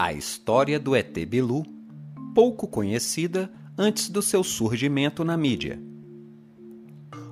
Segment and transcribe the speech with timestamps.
[0.00, 1.66] A história do ET Bilu,
[2.32, 5.82] pouco conhecida antes do seu surgimento na mídia.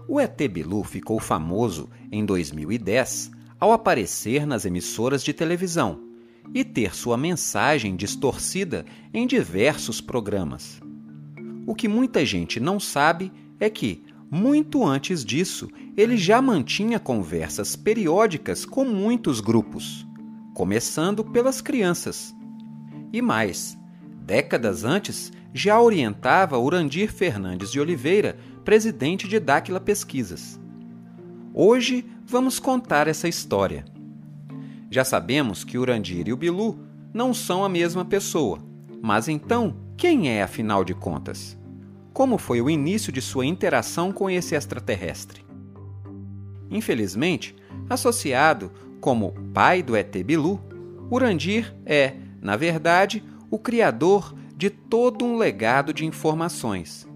[0.09, 3.31] O ET Bilu ficou famoso em 2010
[3.61, 6.01] ao aparecer nas emissoras de televisão
[6.53, 8.85] e ter sua mensagem distorcida
[9.15, 10.81] em diversos programas.
[11.69, 13.31] O que muita gente não sabe
[13.61, 20.07] é que, muito antes disso, ele já mantinha conversas periódicas com muitos grupos,
[20.55, 22.35] começando pelas crianças.
[23.13, 23.79] E mais,
[24.23, 30.61] décadas antes, já orientava Urandir Fernandes de Oliveira, presidente de Dáquila Pesquisas.
[31.55, 33.85] Hoje vamos contar essa história.
[34.91, 36.79] Já sabemos que Urandir e o Bilu
[37.15, 38.59] não são a mesma pessoa,
[39.01, 41.57] mas então, quem é afinal de contas?
[42.17, 45.45] Como foi o início de sua interação com esse extraterrestre?
[46.71, 47.55] Infelizmente,
[47.91, 50.59] associado como pai do ET Bilu,
[51.11, 57.07] Urandir é, na verdade, o criador de todo um legado de informações.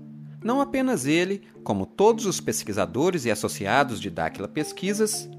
[0.45, 5.31] Não apenas ele, como todos os pesquisadores e associados de Dáquila Pesquisas,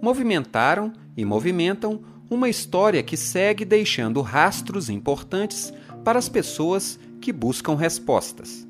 [0.00, 5.72] movimentaram e movimentam uma história que segue deixando rastros importantes
[6.04, 8.67] para as pessoas que buscam respostas.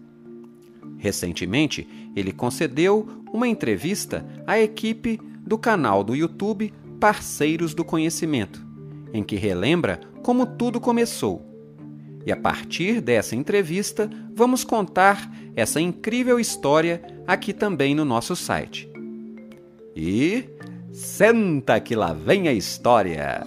[0.98, 8.66] Recentemente, ele concedeu uma entrevista à equipe do canal do YouTube Parceiros do Conhecimento,
[9.12, 11.46] em que relembra como tudo começou.
[12.26, 18.90] E a partir dessa entrevista, vamos contar essa incrível história aqui também no nosso site.
[19.96, 20.44] E
[20.92, 23.46] senta que lá vem a história!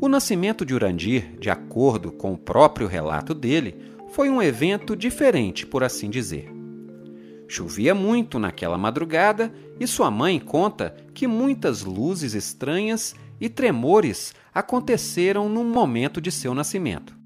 [0.00, 3.76] O nascimento de Urandir, de acordo com o próprio relato dele,
[4.10, 6.50] foi um evento diferente, por assim dizer.
[7.46, 15.48] Chovia muito naquela madrugada e sua mãe conta que muitas luzes estranhas e tremores aconteceram
[15.48, 17.16] no momento de seu nascimento.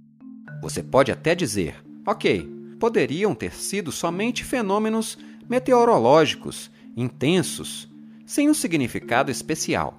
[0.61, 2.49] Você pode até dizer, ok,
[2.79, 7.91] poderiam ter sido somente fenômenos meteorológicos intensos,
[8.25, 9.97] sem um significado especial.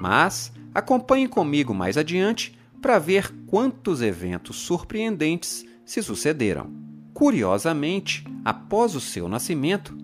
[0.00, 6.70] Mas acompanhe comigo mais adiante para ver quantos eventos surpreendentes se sucederam.
[7.12, 9.96] Curiosamente, após o seu nascimento,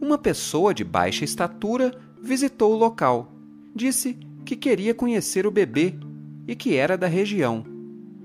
[0.00, 3.32] uma pessoa de baixa estatura visitou o local.
[3.74, 5.94] Disse que queria conhecer o bebê
[6.46, 7.64] e que era da região.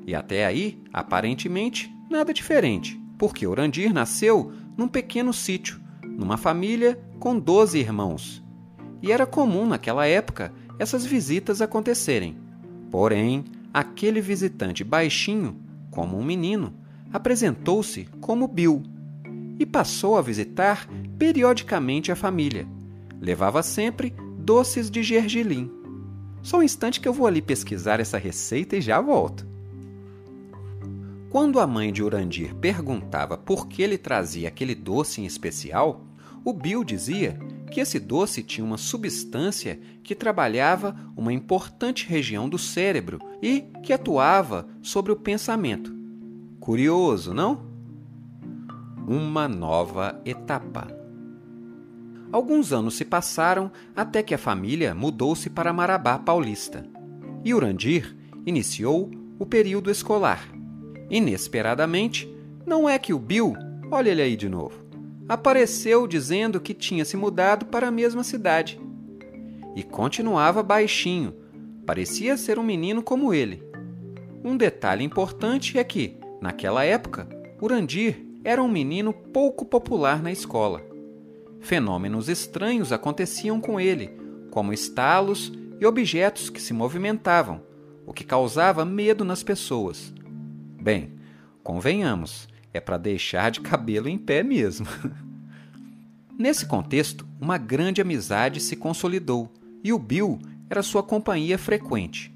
[0.06, 7.38] E até aí, aparentemente, nada diferente, porque Orandir nasceu num pequeno sítio, numa família com
[7.38, 8.44] 12 irmãos.
[9.02, 12.38] E era comum naquela época essas visitas acontecerem.
[12.90, 16.74] Porém, aquele visitante baixinho, como um menino,
[17.12, 18.84] apresentou-se como Bill
[19.60, 22.68] e passou a visitar periodicamente a família.
[23.20, 25.72] Levava sempre doces de gergelim.
[26.42, 29.46] Só um instante que eu vou ali pesquisar essa receita e já volto.
[31.30, 36.04] Quando a mãe de Urandir perguntava por que ele trazia aquele doce em especial,
[36.44, 37.40] o Bill dizia
[37.72, 43.94] que esse doce tinha uma substância que trabalhava uma importante região do cérebro e que
[43.94, 46.01] atuava sobre o pensamento.
[46.62, 47.64] Curioso, não?
[49.08, 50.96] Uma nova etapa.
[52.32, 56.86] Alguns anos se passaram até que a família mudou-se para Marabá Paulista.
[57.44, 60.48] E Urandir iniciou o período escolar.
[61.10, 62.32] Inesperadamente,
[62.64, 63.56] não é que o Bill,
[63.90, 64.86] olha ele aí de novo,
[65.28, 68.80] apareceu dizendo que tinha se mudado para a mesma cidade.
[69.76, 71.34] E continuava baixinho,
[71.88, 73.64] parecia ser um menino como ele.
[74.44, 77.28] Um detalhe importante é que, Naquela época,
[77.62, 80.82] Urandir era um menino pouco popular na escola.
[81.60, 84.10] Fenômenos estranhos aconteciam com ele,
[84.50, 87.62] como estalos e objetos que se movimentavam,
[88.08, 90.12] o que causava medo nas pessoas.
[90.82, 91.12] Bem,
[91.64, 94.88] convenhamos, é para deixar de cabelo em pé mesmo.
[96.36, 99.52] Nesse contexto, uma grande amizade se consolidou
[99.84, 102.34] e o Bill era sua companhia frequente.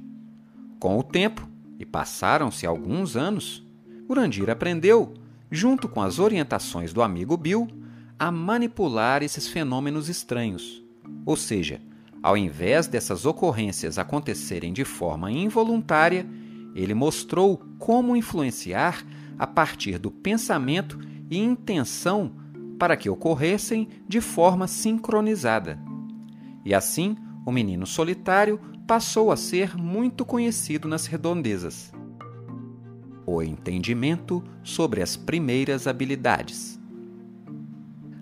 [0.80, 3.65] Com o tempo, e passaram-se alguns anos,
[4.08, 5.16] Urandir aprendeu,
[5.50, 7.68] junto com as orientações do amigo Bill,
[8.20, 10.84] a manipular esses fenômenos estranhos.
[11.26, 11.82] Ou seja,
[12.22, 16.26] ao invés dessas ocorrências acontecerem de forma involuntária,
[16.76, 19.04] ele mostrou como influenciar
[19.40, 21.00] a partir do pensamento
[21.30, 22.32] e intenção
[22.78, 25.80] para que ocorressem de forma sincronizada.
[26.64, 31.92] E assim, o menino solitário passou a ser muito conhecido nas redondezas
[33.26, 36.80] o entendimento sobre as primeiras habilidades.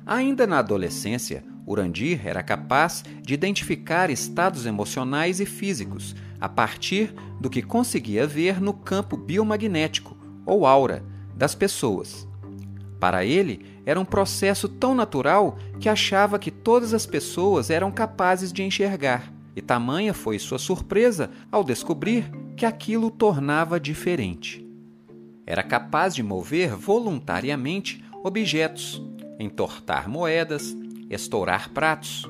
[0.05, 7.49] Ainda na adolescência, Urandir era capaz de identificar estados emocionais e físicos a partir do
[7.49, 11.03] que conseguia ver no campo biomagnético, ou aura,
[11.35, 12.27] das pessoas.
[12.99, 18.51] Para ele, era um processo tão natural que achava que todas as pessoas eram capazes
[18.51, 24.63] de enxergar, e tamanha foi sua surpresa ao descobrir que aquilo tornava diferente.
[25.45, 29.01] Era capaz de mover voluntariamente objetos,
[29.39, 30.75] entortar moedas,
[31.09, 32.29] estourar pratos.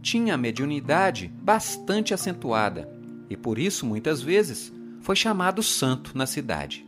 [0.00, 2.88] Tinha a mediunidade bastante acentuada
[3.28, 6.86] e por isso muitas vezes foi chamado santo na cidade.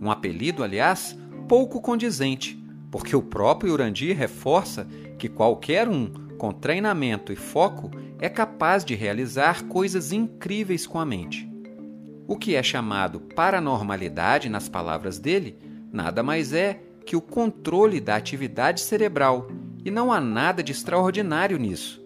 [0.00, 1.16] Um apelido, aliás,
[1.48, 4.86] pouco condizente, porque o próprio Urandir reforça
[5.18, 6.06] que qualquer um
[6.38, 11.49] com treinamento e foco é capaz de realizar coisas incríveis com a mente.
[12.30, 15.58] O que é chamado paranormalidade nas palavras dele
[15.92, 19.48] nada mais é que o controle da atividade cerebral,
[19.84, 22.00] e não há nada de extraordinário nisso.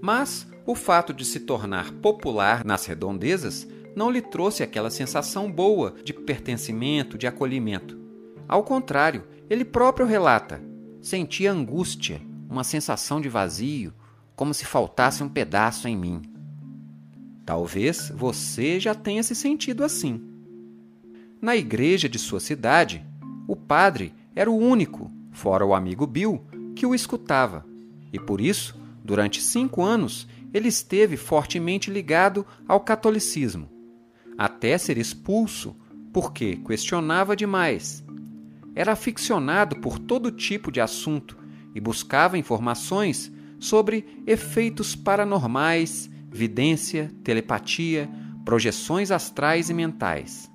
[0.00, 3.64] Mas o fato de se tornar popular nas redondezas
[3.94, 7.96] não lhe trouxe aquela sensação boa de pertencimento, de acolhimento.
[8.48, 10.60] Ao contrário, ele próprio relata:
[11.00, 12.20] sentia angústia,
[12.50, 13.94] uma sensação de vazio,
[14.34, 16.31] como se faltasse um pedaço em mim.
[17.44, 20.20] Talvez você já tenha se sentido assim.
[21.40, 23.04] Na igreja de sua cidade,
[23.48, 26.40] o padre era o único, fora o amigo Bill,
[26.74, 27.66] que o escutava,
[28.12, 33.68] e por isso, durante cinco anos, ele esteve fortemente ligado ao catolicismo,
[34.36, 35.74] até ser expulso
[36.12, 38.04] porque questionava demais.
[38.74, 41.36] Era aficionado por todo tipo de assunto
[41.74, 48.08] e buscava informações sobre efeitos paranormais, vidência, telepatia,
[48.44, 50.50] projeções astrais e mentais.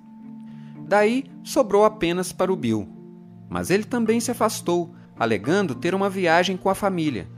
[0.86, 2.88] Daí sobrou apenas para o Bill.
[3.48, 7.28] Mas ele também se afastou, alegando ter uma viagem com a família.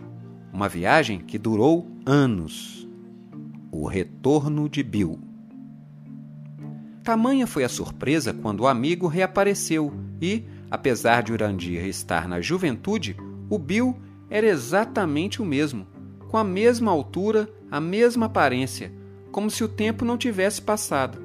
[0.52, 2.88] Uma viagem que durou anos.
[3.70, 5.20] O retorno de Bill.
[7.04, 13.16] Tamanha foi a surpresa quando o amigo reapareceu e, apesar de Urandir estar na juventude,
[13.48, 13.96] o Bill
[14.28, 15.86] era exatamente o mesmo,
[16.30, 18.92] com a mesma altura, a mesma aparência,
[19.32, 21.20] como se o tempo não tivesse passado.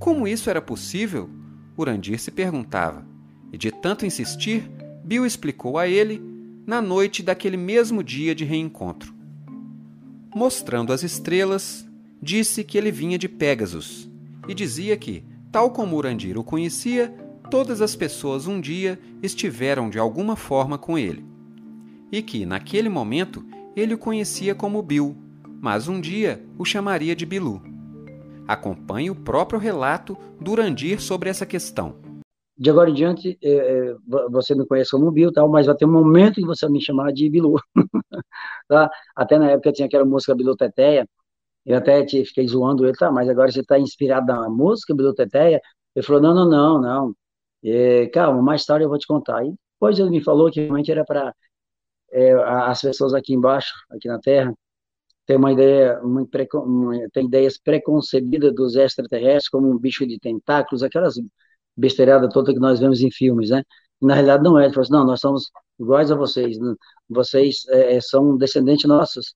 [0.00, 1.30] Como isso era possível?
[1.78, 3.06] Urandir se perguntava.
[3.52, 4.68] E de tanto insistir,
[5.04, 6.20] Bill explicou a ele
[6.66, 9.14] na noite daquele mesmo dia de reencontro.
[10.34, 11.88] Mostrando as estrelas,
[12.20, 14.10] disse que ele vinha de Pégasus
[14.48, 17.14] e dizia que, tal como Urandir o conhecia,
[17.48, 21.30] todas as pessoas um dia estiveram de alguma forma com ele
[22.12, 23.42] e que, naquele momento,
[23.74, 25.16] ele o conhecia como Bill,
[25.60, 27.62] mas um dia o chamaria de Bilu.
[28.46, 31.96] Acompanhe o próprio relato do Urandir sobre essa questão.
[32.56, 33.96] De agora em diante, é, é,
[34.30, 36.82] você me conhece como Bill, tal, mas vai ter um momento que você vai me
[36.82, 37.54] chamar de Bilu.
[38.68, 38.90] tá?
[39.16, 41.08] Até na época tinha aquela música Bilu Teteia,
[41.64, 45.14] eu até te, fiquei zoando ele, tá, mas agora você está inspirado na música Bilu
[45.14, 45.60] Teteia?
[45.94, 47.14] Ele falou, não, não, não, não.
[47.64, 49.44] É, calma, mais tarde eu vou te contar.
[49.44, 51.32] E depois ele me falou que realmente era para
[52.12, 54.54] é, as pessoas aqui embaixo, aqui na Terra,
[55.26, 56.30] têm uma ideia, muito
[57.12, 61.14] tem ideias preconcebidas dos extraterrestres como um bicho de tentáculos, aquelas
[61.76, 63.62] besteiradas todas que nós vemos em filmes, né?
[64.00, 66.58] Na realidade não é, ele falou assim, não, nós somos iguais a vocês,
[67.08, 69.34] vocês é, é são descendentes nossos.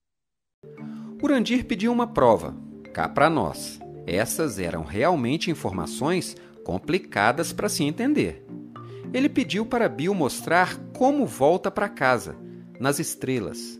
[1.23, 2.55] Urandir pediu uma prova,
[2.93, 3.79] cá para nós.
[4.05, 8.45] Essas eram realmente informações complicadas para se entender.
[9.13, 12.35] Ele pediu para Bill mostrar como volta para casa,
[12.79, 13.79] nas estrelas.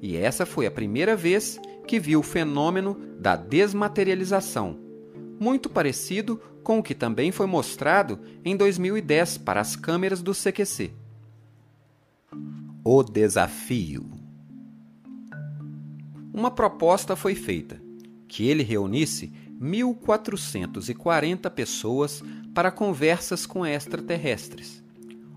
[0.00, 4.78] E essa foi a primeira vez que viu o fenômeno da desmaterialização,
[5.40, 10.92] muito parecido com o que também foi mostrado em 2010 para as câmeras do CQC.
[12.84, 14.06] O desafio.
[16.32, 17.80] Uma proposta foi feita:
[18.28, 22.22] que ele reunisse 1.440 pessoas
[22.54, 24.86] para conversas com extraterrestres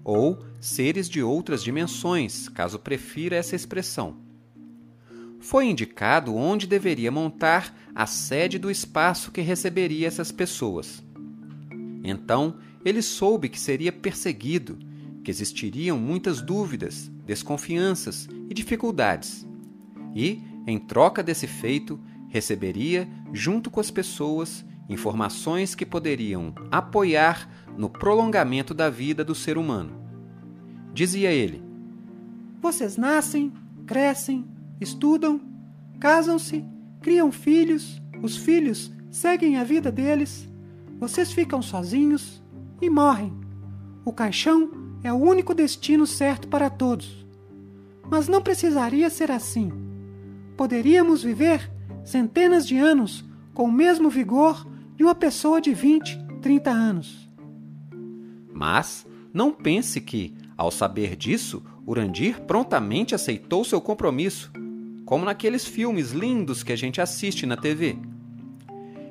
[0.04, 4.18] ou seres de outras dimensões, caso prefira essa expressão.
[5.40, 11.04] Foi indicado onde deveria montar a sede do espaço que receberia essas pessoas.
[12.04, 14.78] Então, ele soube que seria perseguido,
[15.24, 19.48] que existiriam muitas dúvidas, desconfianças e dificuldades.
[20.16, 27.50] E, em troca desse feito, receberia, junto com as pessoas, informações que poderiam apoiar
[27.82, 29.92] no prolongamento da vida do ser humano.
[30.94, 31.64] Dizia ele:
[32.62, 33.52] Vocês nascem,
[33.88, 34.46] crescem,
[34.80, 35.42] estudam,
[36.00, 36.64] casam-se,
[37.02, 40.48] criam filhos, os filhos seguem a vida deles,
[41.00, 42.44] vocês ficam sozinhos
[42.80, 43.34] e morrem.
[44.06, 44.70] O caixão
[45.04, 47.26] é o único destino certo para todos.
[48.12, 49.72] Mas não precisaria ser assim.
[50.56, 51.72] Poderíamos viver
[52.06, 57.31] centenas de anos com o mesmo vigor de uma pessoa de 20, 30 anos.
[58.62, 64.52] Mas não pense que, ao saber disso, Urandir prontamente aceitou seu compromisso,
[65.04, 67.96] como naqueles filmes lindos que a gente assiste na TV.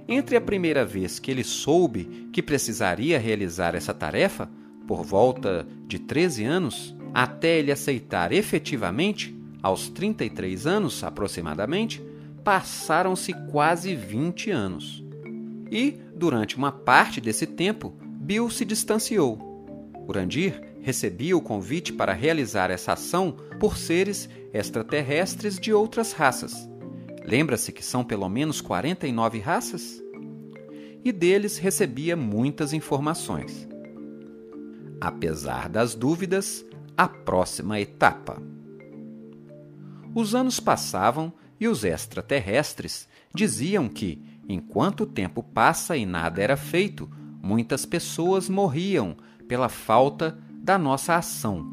[0.07, 4.49] Entre a primeira vez que ele soube que precisaria realizar essa tarefa,
[4.87, 12.00] por volta de 13 anos, até ele aceitar efetivamente, aos 33 anos aproximadamente,
[12.45, 15.04] passaram-se quase 20 anos.
[15.73, 17.92] E, durante uma parte desse tempo,
[18.30, 19.40] Bill se distanciou.
[20.08, 26.54] Urandir recebia o convite para realizar essa ação por seres extraterrestres de outras raças.
[27.25, 30.00] Lembra-se que são pelo menos 49 raças?
[31.04, 33.68] E deles recebia muitas informações.
[35.00, 36.64] Apesar das dúvidas,
[36.96, 38.40] a próxima etapa.
[40.14, 46.56] Os anos passavam e os extraterrestres diziam que, enquanto o tempo passa e nada era
[46.56, 47.10] feito,
[47.42, 49.16] muitas pessoas morriam
[49.49, 51.66] pela falta da nossa ação.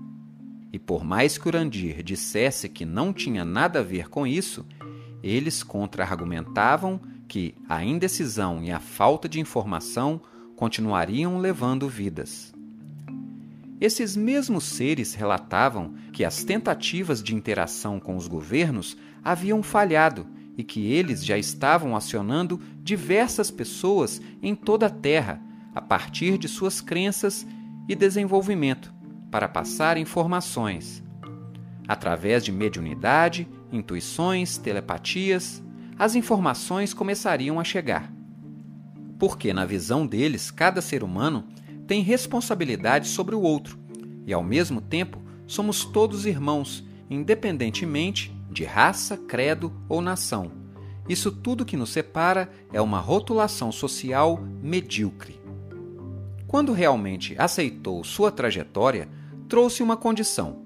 [0.71, 4.65] E por mais que Urandir dissesse que não tinha nada a ver com isso,
[5.24, 10.21] eles contra-argumentavam que a indecisão e a falta de informação
[10.55, 12.53] continuariam levando vidas.
[13.79, 20.25] Esses mesmos seres relatavam que as tentativas de interação com os governos haviam falhado
[20.57, 25.39] e que eles já estavam acionando diversas pessoas em toda a Terra
[25.77, 27.46] a partir de suas crenças
[27.88, 28.91] e desenvolvimento
[29.29, 31.03] para passar informações.
[31.88, 35.63] Através de mediunidade, intuições, telepatias,
[35.96, 38.12] as informações começariam a chegar.
[39.19, 41.46] Porque, na visão deles, cada ser humano
[41.86, 43.77] tem responsabilidade sobre o outro
[44.25, 50.51] e, ao mesmo tempo, somos todos irmãos, independentemente de raça, credo ou nação.
[51.07, 55.46] Isso tudo que nos separa é uma rotulação social medíocre.
[56.47, 59.09] Quando realmente aceitou sua trajetória,
[59.49, 60.63] trouxe uma condição: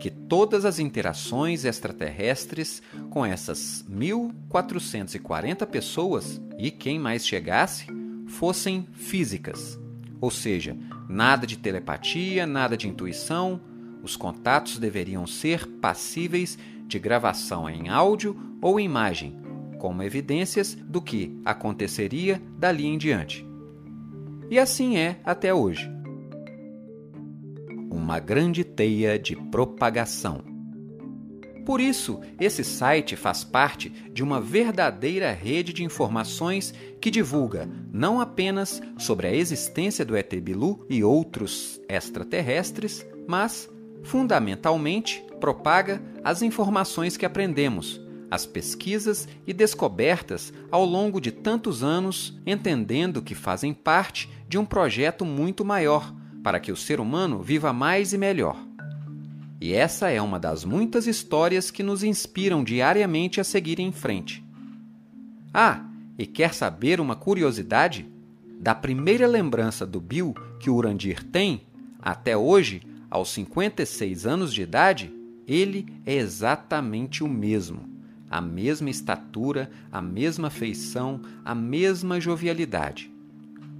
[0.00, 7.86] que todas as interações extraterrestres com essas 1440 pessoas e quem mais chegasse
[8.26, 9.78] fossem físicas,
[10.20, 10.76] ou seja,
[11.08, 13.60] nada de telepatia, nada de intuição,
[14.02, 19.38] os contatos deveriam ser passíveis de gravação em áudio ou imagem,
[19.78, 23.53] como evidências do que aconteceria dali em diante.
[24.50, 25.90] E assim é até hoje.
[27.90, 30.42] Uma grande teia de propagação.
[31.64, 38.20] Por isso, esse site faz parte de uma verdadeira rede de informações que divulga não
[38.20, 43.70] apenas sobre a existência do ET Bilu e outros extraterrestres, mas,
[44.02, 52.38] fundamentalmente, propaga as informações que aprendemos as pesquisas e descobertas ao longo de tantos anos,
[52.46, 56.12] entendendo que fazem parte de um projeto muito maior
[56.42, 58.56] para que o ser humano viva mais e melhor.
[59.60, 64.44] E essa é uma das muitas histórias que nos inspiram diariamente a seguir em frente.
[65.52, 65.86] Ah,
[66.18, 68.06] e quer saber uma curiosidade?
[68.60, 71.62] Da primeira lembrança do Bill que o Urandir tem,
[72.00, 75.12] até hoje, aos 56 anos de idade,
[75.46, 77.93] ele é exatamente o mesmo
[78.34, 83.08] a mesma estatura, a mesma feição, a mesma jovialidade.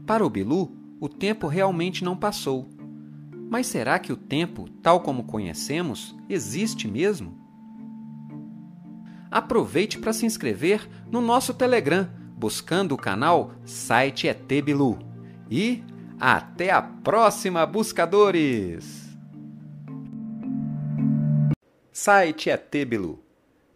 [0.06, 0.70] Para o Bilu,
[1.00, 2.70] o tempo realmente não passou.
[3.50, 7.36] Mas será que o tempo, tal como conhecemos, existe mesmo?
[9.28, 15.00] Aproveite para se inscrever no nosso Telegram, buscando o canal Site ET Bilu.
[15.50, 15.82] E
[16.20, 19.18] até a próxima, buscadores!
[21.90, 23.23] Site ET Bilu